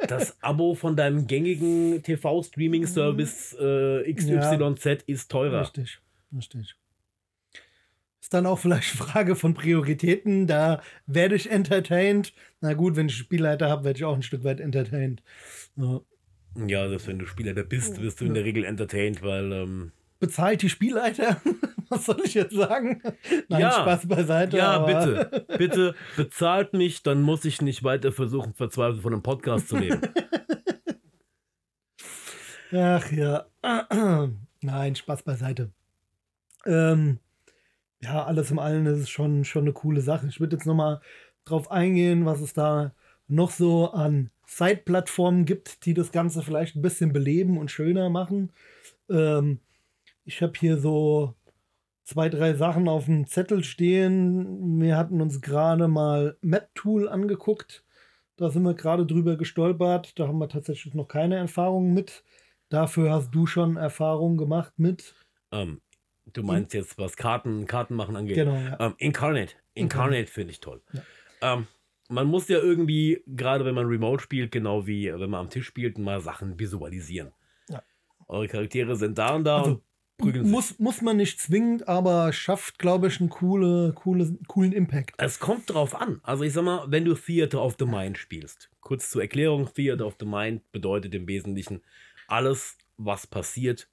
[0.08, 5.62] das Abo von deinem gängigen TV-Streaming-Service äh, XYZ ist teurer.
[5.62, 6.00] Richtig,
[6.36, 6.76] richtig.
[8.20, 10.48] Ist dann auch vielleicht Frage von Prioritäten.
[10.48, 12.34] Da werde ich entertained.
[12.60, 15.22] Na gut, wenn ich Spielleiter habe, werde ich auch ein Stück weit entertained.
[15.76, 16.02] Ja.
[16.68, 20.62] Ja, selbst wenn du Spielleiter bist, wirst du in der Regel entertained, weil ähm, Bezahlt
[20.62, 21.42] die Spielleiter?
[21.90, 23.02] Was soll ich jetzt sagen?
[23.50, 23.72] Nein, Ja.
[23.72, 24.56] Spaß beiseite.
[24.56, 29.68] ja, bitte, bitte bezahlt mich, dann muss ich nicht weiter versuchen, verzweifelt von einem Podcast
[29.68, 30.00] zu leben.
[32.72, 33.46] Ach ja.
[34.62, 35.72] Nein, Spaß beiseite.
[36.66, 37.20] Ähm,
[38.02, 40.28] ja, alles im Allen ist es schon, schon eine coole Sache.
[40.28, 41.02] Ich würde jetzt nochmal
[41.46, 42.94] drauf eingehen, was es da
[43.28, 48.52] noch so an Side-Plattformen gibt, die das Ganze vielleicht ein bisschen beleben und schöner machen.
[49.10, 49.60] Ähm,
[50.32, 51.36] ich habe hier so
[52.04, 54.80] zwei, drei Sachen auf dem Zettel stehen.
[54.80, 57.84] Wir hatten uns gerade mal MapTool angeguckt.
[58.38, 60.18] Da sind wir gerade drüber gestolpert.
[60.18, 62.24] Da haben wir tatsächlich noch keine Erfahrung mit.
[62.70, 65.14] Dafür hast du schon Erfahrung gemacht mit.
[65.52, 65.82] ähm,
[66.32, 68.36] du meinst jetzt, was Karten, Karten machen angeht.
[68.36, 68.80] Genau, ja.
[68.80, 68.98] Ähm, Incarnate.
[68.98, 69.56] Incarnate.
[69.74, 70.82] Incarnate finde ich toll.
[70.94, 71.02] Ja.
[71.42, 71.68] Ähm,
[72.08, 75.66] man muss ja irgendwie, gerade wenn man Remote spielt, genau wie wenn man am Tisch
[75.66, 77.34] spielt, mal Sachen visualisieren.
[77.70, 77.84] Ja.
[78.28, 79.84] Eure Charaktere sind da und da Also, und
[80.22, 80.52] prügeln sich.
[80.52, 85.14] Muss, muss man nicht zwingend, aber schafft, glaube ich, einen coole, coole, coolen Impact.
[85.18, 86.20] Es kommt drauf an.
[86.24, 90.06] Also ich sag mal, wenn du Theater of the Mind spielst, kurz zur Erklärung, Theater
[90.06, 91.82] of the Mind bedeutet im Wesentlichen,
[92.28, 93.90] alles, was passiert,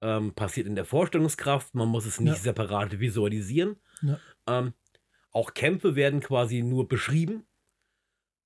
[0.00, 1.74] ähm, passiert in der Vorstellungskraft.
[1.74, 2.40] Man muss es nicht Ja.
[2.42, 3.76] separat visualisieren.
[4.02, 4.18] Ja.
[4.46, 4.74] Ähm,
[5.30, 7.44] auch Kämpfe werden quasi nur beschrieben.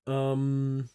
[0.07, 0.89] Ähm,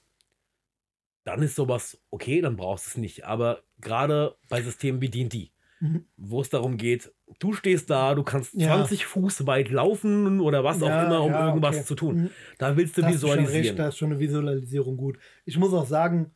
[1.24, 3.24] dann ist sowas okay, dann brauchst du es nicht.
[3.24, 5.50] Aber gerade bei Systemen wie D&D,
[5.84, 6.04] Mhm.
[6.16, 8.74] wo es darum geht, du stehst da, du kannst Ja.
[8.76, 11.84] 20 Fuß weit laufen oder was auch Ja, immer, um ja, irgendwas okay.
[11.84, 12.16] zu tun.
[12.22, 12.30] Mhm.
[12.58, 13.76] Da willst du Da hast du schon recht, visualisieren.
[13.76, 15.18] da ist schon eine Visualisierung gut.
[15.44, 16.30] Ich muss auch sagen,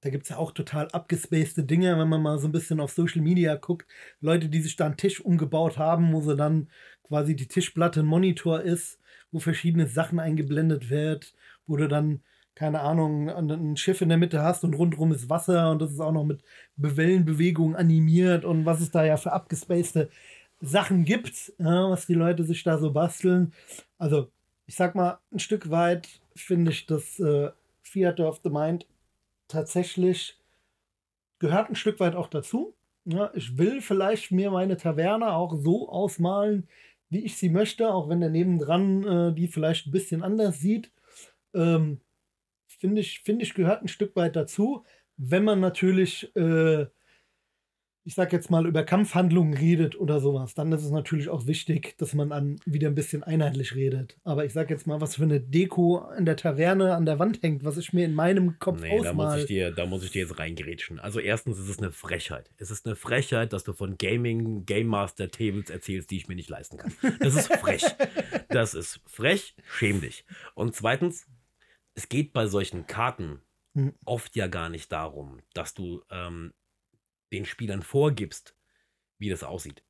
[0.00, 2.90] da gibt es ja auch total abgespacede Dinge, wenn man mal so ein bisschen auf
[2.92, 3.86] Social Media guckt.
[4.22, 6.70] Leute, die sich da einen Tisch umgebaut haben, wo sie dann
[7.02, 8.98] quasi die Tischplatte ein Monitor ist,
[9.30, 11.34] wo verschiedene Sachen eingeblendet wird,
[11.66, 12.22] wo du dann,
[12.54, 16.00] keine Ahnung, ein Schiff in der Mitte hast und rundherum ist Wasser und das ist
[16.00, 16.42] auch noch mit
[16.76, 20.10] Wellenbewegungen animiert und was es da ja für abgespacede
[20.60, 23.54] Sachen gibt, ja, was die Leute sich da so basteln.
[23.98, 24.30] Also,
[24.66, 27.50] ich sag mal, ein Stück weit finde ich das äh,
[27.84, 28.86] Theater of the Mind
[29.48, 30.38] tatsächlich
[31.38, 32.74] gehört ein Stück weit auch dazu.
[33.04, 36.68] Ja, ich will vielleicht mir meine Taverne auch so ausmalen,
[37.08, 40.92] wie ich sie möchte, auch wenn der nebendran äh, die vielleicht ein bisschen anders sieht.
[41.54, 42.00] Ähm,
[42.80, 44.84] finde ich, finde ich, gehört ein Stück weit dazu,
[45.16, 46.86] wenn man natürlich äh,
[48.04, 51.96] ich sag jetzt mal, über Kampfhandlungen redet oder sowas, dann ist es natürlich auch wichtig,
[51.98, 54.18] dass man dann wieder ein bisschen einheitlich redet.
[54.24, 57.42] Aber ich sag jetzt mal, was für eine Deko in der Taverne an der Wand
[57.42, 59.38] hängt, was ich mir in meinem Kopf Nee, da muss, ausmal.
[59.40, 60.98] ich dir, da muss ich dir jetzt reingerätschen.
[60.98, 62.50] Also erstens ist es eine Frechheit.
[62.56, 66.36] Es ist eine Frechheit, dass du von Gaming, Game Master Tables erzählst, die ich mir
[66.36, 66.92] nicht leisten kann.
[67.20, 67.84] Das ist frech.
[68.48, 70.24] das ist frech, schäm dich.
[70.54, 71.26] Und zweitens,
[72.00, 73.42] es geht bei solchen Karten
[73.74, 73.94] Hm.
[74.04, 76.52] oft ja gar nicht darum, dass du ähm,
[77.30, 78.56] den Spielern vorgibst,
[79.18, 79.84] wie das aussieht.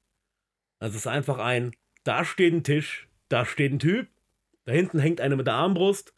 [0.80, 1.70] Also es ist einfach ein,
[2.04, 4.08] da steht ein Tisch, da steht ein Typ,
[4.64, 6.12] da hinten hängt einer mit der Armbrust,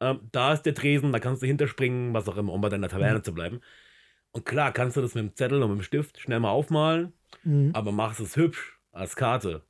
[0.00, 2.88] ähm, da ist der Tresen, da kannst du hinterspringen, was auch immer, um bei deiner
[2.88, 3.60] Taverne zu bleiben.
[4.32, 7.12] Und klar kannst du das mit dem Zettel und mit dem Stift schnell mal aufmalen,
[7.44, 7.70] Mhm.
[7.72, 9.62] aber machst es hübsch als Karte.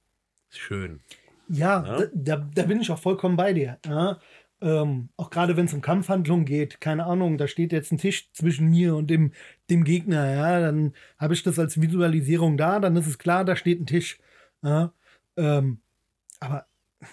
[0.48, 1.00] schön.
[1.48, 2.06] Ja, ja?
[2.12, 3.78] Da, da, bin ich auch vollkommen bei dir.
[3.86, 4.18] Ja?
[4.62, 8.32] Ähm, auch gerade wenn es um Kampfhandlungen geht, keine Ahnung, da steht jetzt ein Tisch
[8.32, 9.32] zwischen mir und dem,
[9.70, 13.56] dem Gegner, ja, dann habe ich das als Visualisierung da, dann ist es klar, da
[13.56, 14.18] steht ein Tisch.
[14.62, 14.92] Ja?
[15.36, 15.80] Ähm,
[16.40, 16.66] aber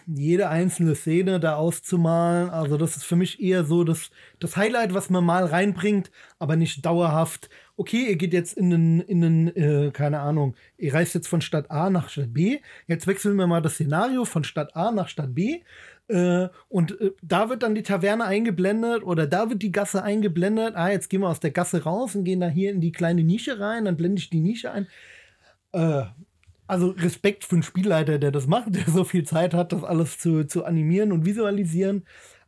[0.07, 2.49] jede einzelne Szene da auszumalen.
[2.49, 6.55] Also das ist für mich eher so das, das Highlight, was man mal reinbringt, aber
[6.55, 7.49] nicht dauerhaft.
[7.75, 11.41] Okay, ihr geht jetzt in einen, in einen äh, keine Ahnung, ihr reist jetzt von
[11.41, 12.59] Stadt A nach Stadt B.
[12.87, 15.61] Jetzt wechseln wir mal das Szenario von Stadt A nach Stadt B.
[16.07, 20.75] Äh, und äh, da wird dann die Taverne eingeblendet oder da wird die Gasse eingeblendet.
[20.75, 23.23] Ah, jetzt gehen wir aus der Gasse raus und gehen da hier in die kleine
[23.23, 24.87] Nische rein, dann blende ich die Nische ein.
[25.71, 26.03] Äh,
[26.67, 30.19] also Respekt für einen Spielleiter, der das macht, der so viel Zeit hat, das alles
[30.19, 32.05] zu, zu animieren und visualisieren.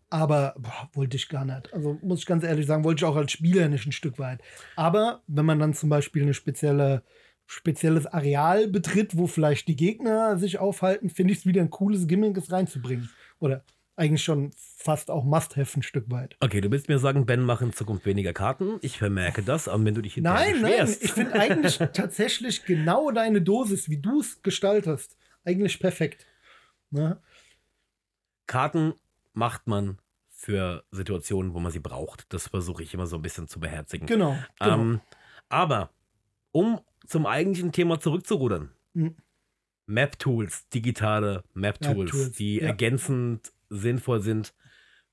[0.09, 1.73] Aber boah, wollte ich gar nicht.
[1.73, 4.39] Also muss ich ganz ehrlich sagen, wollte ich auch als Spieler nicht ein Stück weit.
[4.75, 7.03] Aber wenn man dann zum Beispiel eine spezielle
[7.47, 12.07] spezielles Areal betritt, wo vielleicht die Gegner sich aufhalten, finde ich es wieder ein cooles
[12.07, 13.09] Gimmick, es reinzubringen.
[13.39, 13.63] Oder
[13.95, 16.35] eigentlich schon fast auch Must-Have ein Stück weit.
[16.39, 18.77] Okay, du willst mir sagen, Ben macht in Zukunft weniger Karten.
[18.81, 23.11] Ich vermerke das, aber wenn du dich hinterher Nein, nein, ich finde eigentlich tatsächlich genau
[23.11, 26.25] deine Dosis, wie du es gestaltest, eigentlich perfekt.
[26.89, 27.21] Ne?
[28.47, 28.93] Karten
[29.33, 32.31] macht man für Situationen, wo man sie braucht.
[32.33, 34.07] Das versuche ich immer so ein bisschen zu beherzigen.
[34.07, 34.37] Genau.
[34.59, 34.73] genau.
[34.73, 35.01] Ähm,
[35.49, 35.89] aber
[36.51, 38.71] um zum eigentlichen Thema zurückzurudern.
[38.93, 39.15] Mhm.
[39.87, 42.67] Map-Tools, digitale Map-Tools, Map die ja.
[42.67, 44.53] ergänzend sinnvoll sind,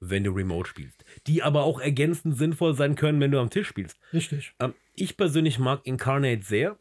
[0.00, 1.04] wenn du Remote spielst.
[1.26, 3.98] Die aber auch ergänzend sinnvoll sein können, wenn du am Tisch spielst.
[4.12, 4.54] Richtig.
[4.58, 6.78] Ähm, ich persönlich mag Incarnate sehr.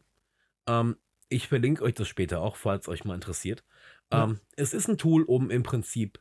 [0.66, 0.96] Ähm,
[1.28, 3.64] ich verlinke euch das später auch, falls euch mal interessiert.
[4.12, 4.24] Ja.
[4.24, 6.20] Ähm, es ist ein Tool, um im Prinzip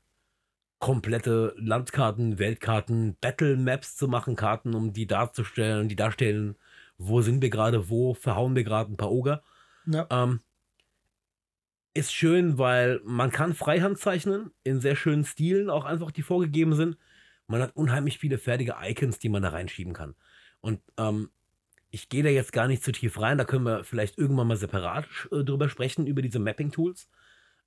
[0.80, 6.56] komplette Landkarten, Weltkarten, Battle Maps zu machen, Karten, um die darzustellen, die darstellen,
[6.98, 9.44] wo sind wir gerade, wo verhauen wir gerade ein paar Oger.
[9.86, 10.08] Ja.
[10.10, 10.40] Ähm,
[11.94, 16.76] ist schön, weil man kann Freihand zeichnen, in sehr schönen Stilen, auch einfach, die vorgegeben
[16.76, 16.98] sind.
[17.48, 20.16] Man hat unheimlich viele fertige Icons, die man da reinschieben kann.
[20.62, 21.30] Und ähm,
[21.90, 24.56] ich gehe da jetzt gar nicht zu tief rein, da können wir vielleicht irgendwann mal
[24.56, 27.10] separat äh, drüber sprechen, über diese Mapping-Tools.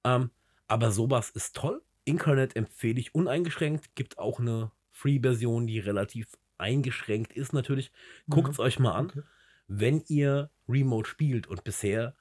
[0.05, 0.31] Ähm,
[0.67, 1.83] aber sowas ist toll.
[2.05, 3.95] Incarnate empfehle ich uneingeschränkt.
[3.95, 7.93] Gibt auch eine Free-Version, die relativ eingeschränkt ist natürlich.
[8.29, 8.65] Guckt es mhm.
[8.65, 9.07] euch mal an.
[9.11, 9.23] Okay.
[9.67, 12.15] Wenn ihr Remote spielt und bisher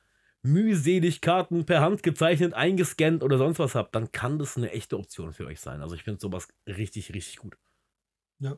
[0.43, 4.97] mühselig Karten per Hand gezeichnet, eingescannt oder sonst was habt, dann kann das eine echte
[4.97, 5.81] Option für euch sein.
[5.81, 7.57] Also ich finde sowas richtig, richtig gut.
[8.39, 8.57] Ja.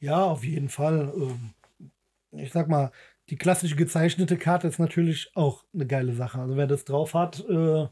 [0.00, 1.12] Ja, auf jeden Fall.
[1.14, 1.54] Ähm,
[2.32, 2.90] ich sag mal,
[3.30, 6.40] die klassische gezeichnete Karte ist natürlich auch eine geile Sache.
[6.40, 7.86] Also wer das drauf hat, äh,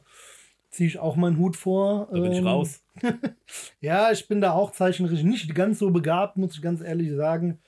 [0.71, 2.09] ziehe ich auch meinen Hut vor.
[2.11, 2.83] Da bin ich ähm, raus.
[3.81, 7.61] ja, ich bin da auch zeichnerisch nicht ganz so begabt, muss ich ganz ehrlich sagen.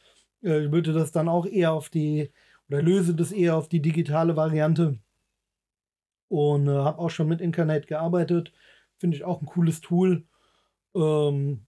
[0.43, 2.31] Äh, ich würde das dann auch eher auf die,
[2.69, 4.99] oder löse das eher auf die digitale Variante
[6.29, 8.53] und äh, habe auch schon mit Incarnate gearbeitet.
[8.99, 10.27] Finde ich auch ein cooles Tool.
[10.95, 11.67] Ähm,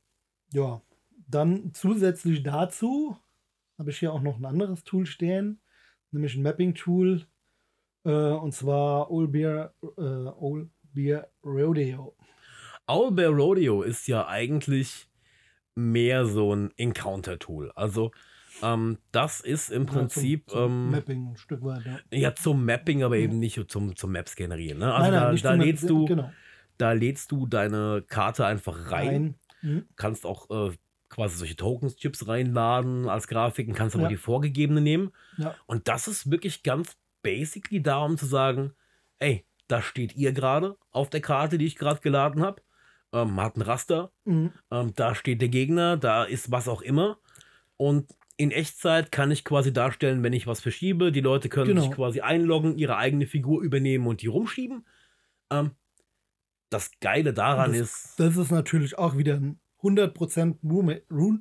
[0.52, 0.80] ja,
[1.28, 3.16] dann zusätzlich dazu
[3.78, 5.60] habe ich hier auch noch ein anderes Tool stehen,
[6.10, 7.26] nämlich ein Mapping-Tool.
[8.04, 12.16] Äh, und zwar Old Beer, äh, Old Beer Rodeo.
[12.88, 15.08] Owl Bear Rodeo ist ja eigentlich
[15.74, 17.72] mehr so ein Encounter-Tool.
[17.74, 18.12] Also
[18.62, 20.44] ähm, das ist im Prinzip.
[20.48, 21.98] Ja, zum, zum ähm, Mapping ein Stück weit, ja.
[22.10, 24.78] ja zum Mapping, aber eben nicht zum, zum Maps generieren.
[24.78, 24.94] Ne?
[24.94, 26.30] Also nein, nein, da, da lädst du, genau.
[26.78, 29.34] da lädst du deine Karte einfach rein.
[29.62, 29.86] Mhm.
[29.96, 30.76] Kannst auch äh,
[31.08, 34.10] quasi solche Tokens-Chips reinladen als Grafiken, kannst aber ja.
[34.10, 35.12] die vorgegebene nehmen.
[35.38, 35.54] Ja.
[35.66, 38.72] Und das ist wirklich ganz basically darum zu sagen,
[39.18, 42.62] ey, da steht ihr gerade auf der Karte, die ich gerade geladen habe.
[43.12, 44.52] Ähm, man hat ein Raster, mhm.
[44.70, 47.18] ähm, da steht der Gegner, da ist was auch immer.
[47.76, 51.10] Und in Echtzeit kann ich quasi darstellen, wenn ich was verschiebe.
[51.10, 51.82] Die Leute können genau.
[51.82, 54.86] sich quasi einloggen, ihre eigene Figur übernehmen und die rumschieben.
[55.50, 55.70] Ähm,
[56.68, 58.14] das Geile daran das, ist.
[58.20, 61.40] Das ist natürlich auch wieder ein 100% Rune,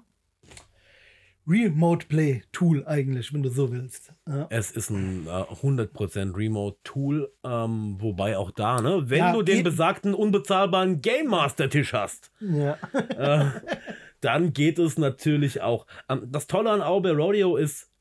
[1.47, 4.13] Remote Play Tool eigentlich, wenn du so willst.
[4.27, 4.47] Ja.
[4.49, 9.43] Es ist ein äh, 100% Remote Tool, ähm, wobei auch da, ne, wenn ja, du
[9.43, 12.77] den besagten unbezahlbaren Game Master Tisch hast, ja.
[12.93, 13.51] äh,
[14.25, 15.85] dann geht es natürlich auch.
[16.09, 17.91] Ähm, das Tolle an Aube Rodeo ist,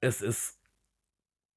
[0.00, 0.58] es ist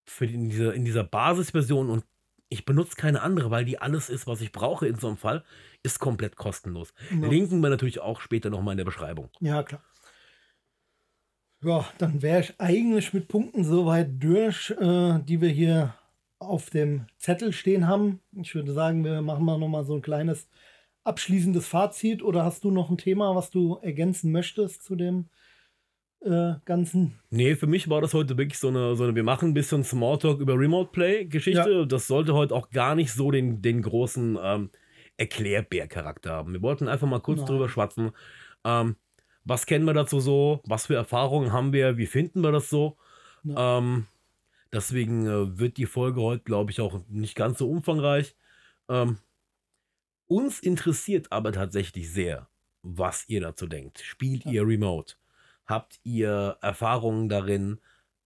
[0.05, 2.05] für die, in, dieser, in dieser Basisversion und
[2.49, 5.43] ich benutze keine andere, weil die alles ist, was ich brauche in so einem Fall,
[5.83, 6.93] ist komplett kostenlos.
[7.09, 7.27] Ja.
[7.27, 9.29] Linken wir natürlich auch später nochmal in der Beschreibung.
[9.39, 9.81] Ja, klar.
[11.63, 15.95] Ja, dann wäre ich eigentlich mit Punkten soweit durch, äh, die wir hier
[16.39, 18.19] auf dem Zettel stehen haben.
[18.33, 20.49] Ich würde sagen, wir machen mal nochmal so ein kleines
[21.03, 25.29] abschließendes Fazit oder hast du noch ein Thema, was du ergänzen möchtest zu dem
[26.21, 27.19] äh, ganzen.
[27.29, 29.83] Nee, für mich war das heute wirklich so eine, so eine wir machen ein bisschen
[29.83, 31.71] Smalltalk über Remote Play-Geschichte.
[31.71, 31.85] Ja.
[31.85, 34.69] Das sollte heute auch gar nicht so den, den großen ähm,
[35.17, 36.53] Erklärbär-Charakter haben.
[36.53, 37.47] Wir wollten einfach mal kurz Nein.
[37.47, 38.11] drüber schwatzen.
[38.63, 38.95] Ähm,
[39.43, 40.61] was kennen wir dazu so?
[40.65, 41.97] Was für Erfahrungen haben wir?
[41.97, 42.97] Wie finden wir das so?
[43.43, 44.05] Ähm,
[44.71, 48.35] deswegen äh, wird die Folge heute, glaube ich, auch nicht ganz so umfangreich.
[48.87, 49.17] Ähm,
[50.31, 52.47] uns interessiert aber tatsächlich sehr,
[52.83, 53.99] was ihr dazu denkt.
[53.99, 54.51] Spielt ja.
[54.51, 55.15] ihr Remote?
[55.65, 57.81] Habt ihr Erfahrungen darin?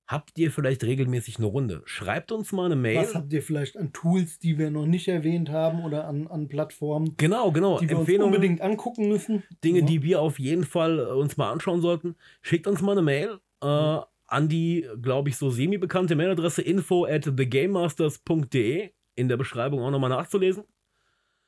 [0.05, 1.81] Habt ihr vielleicht regelmäßig eine Runde?
[1.85, 2.97] Schreibt uns mal eine Mail.
[2.97, 6.47] Was habt ihr vielleicht an Tools, die wir noch nicht erwähnt haben oder an, an
[6.47, 7.15] Plattformen?
[7.17, 7.79] Genau, genau.
[7.79, 9.41] Die wir Empfehlungen, uns unbedingt angucken müssen.
[9.63, 9.85] Dinge, ja.
[9.87, 12.15] die wir auf jeden Fall äh, uns mal anschauen sollten.
[12.43, 17.23] Schickt uns mal eine Mail äh, an die, glaube ich, so semi-bekannte Mailadresse info at
[17.23, 18.91] thegamemasters.de.
[19.15, 20.65] In der Beschreibung auch nochmal nachzulesen.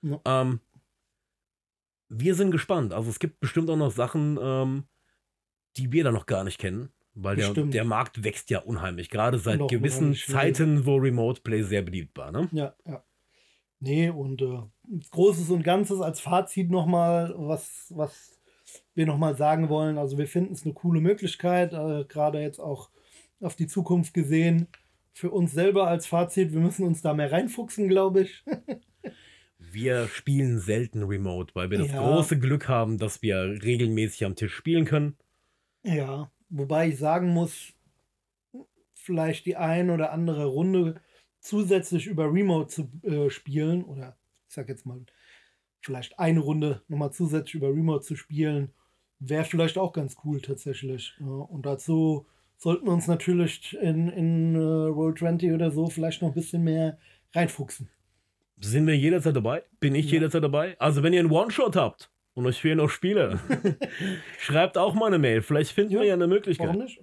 [0.02, 0.20] Ja.
[0.26, 0.60] Ähm,
[2.10, 2.94] wir sind gespannt.
[2.94, 4.84] Also es gibt bestimmt auch noch Sachen, ähm,
[5.76, 6.90] die wir da noch gar nicht kennen.
[7.20, 11.64] Weil der, der, Markt wächst ja unheimlich, gerade seit noch gewissen Zeiten, wo Remote Play
[11.64, 12.32] sehr beliebt war.
[12.32, 12.48] Ne?
[12.52, 13.04] Ja, ja.
[13.80, 14.62] Nee, und äh,
[15.10, 18.40] Großes und Ganzes als Fazit nochmal, was, was
[18.94, 19.98] wir nochmal sagen wollen.
[19.98, 22.92] Also wir finden es eine coole Möglichkeit, äh, gerade jetzt auch
[23.40, 24.68] auf die Zukunft gesehen.
[25.14, 28.44] Für uns selber als Fazit, wir müssen uns da mehr reinfuchsen, glaube ich.
[29.78, 32.02] wir spielen selten remote, weil wir das ja.
[32.02, 35.16] große Glück haben, dass wir regelmäßig am Tisch spielen können.
[35.84, 37.74] Ja, wobei ich sagen muss,
[38.96, 41.00] vielleicht die ein oder andere Runde
[41.40, 45.06] zusätzlich über Remote zu äh, spielen oder ich sag jetzt mal,
[45.80, 48.74] vielleicht eine Runde nochmal zusätzlich über Remote zu spielen,
[49.20, 51.14] wäre vielleicht auch ganz cool tatsächlich.
[51.20, 52.26] Ja, und dazu
[52.58, 56.64] sollten wir uns natürlich in, in uh, Roll 20 oder so vielleicht noch ein bisschen
[56.64, 56.98] mehr
[57.34, 57.90] reinfuchsen.
[58.60, 59.64] Sind wir jederzeit dabei?
[59.80, 60.14] Bin ich ja.
[60.14, 60.76] jederzeit dabei?
[60.80, 63.40] Also wenn ihr einen One-Shot habt, und euch fehlen noch Spiele.
[64.38, 65.42] Schreibt auch mal eine Mail.
[65.42, 66.68] Vielleicht finden ja, wir ja eine Möglichkeit.
[66.68, 67.00] Warum nicht?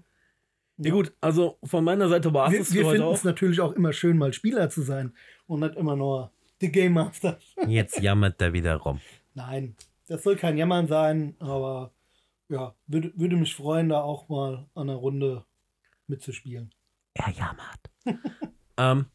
[0.77, 0.87] Ja.
[0.87, 3.93] ja gut, also von meiner Seite war es Wir, wir finden es natürlich auch immer
[3.93, 5.13] schön, mal Spieler zu sein
[5.49, 7.41] und nicht immer nur die Game Master.
[7.67, 9.01] Jetzt jammert er wieder rum.
[9.35, 9.75] Nein,
[10.07, 11.93] das soll kein Jammern sein, aber
[12.49, 15.45] ja, würde, würde mich freuen, da auch mal an einer Runde
[16.07, 16.73] mitzuspielen.
[17.15, 17.91] Er jammert.
[18.79, 19.07] ähm,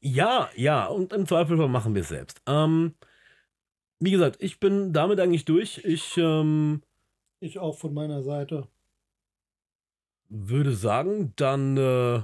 [0.00, 2.40] ja, ja, und im Zweifelsfall machen wir es selbst.
[2.46, 2.94] Ähm,
[4.00, 5.84] wie gesagt, ich bin damit eigentlich durch.
[5.84, 6.82] Ich, ähm,
[7.40, 8.68] ich auch von meiner Seite.
[10.28, 12.22] Würde sagen, dann äh,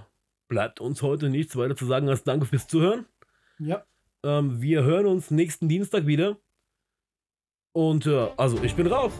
[0.48, 3.06] bleibt uns heute nichts weiter zu sagen als Danke fürs Zuhören.
[3.58, 3.84] Ja.
[4.22, 6.36] Ähm, wir hören uns nächsten Dienstag wieder.
[7.72, 9.12] Und äh, also, ich bin raus.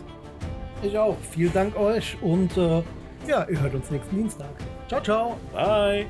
[0.81, 1.17] Ich auch.
[1.31, 2.83] Vielen Dank euch und äh,
[3.27, 4.51] ja, ihr hört uns nächsten Dienstag.
[4.87, 5.39] Ciao, ciao.
[5.51, 6.05] Bye.